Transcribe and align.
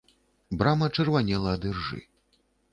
Брама 0.61 0.87
чырванела 0.97 1.55
ад 1.61 1.71
іржы. 1.73 2.03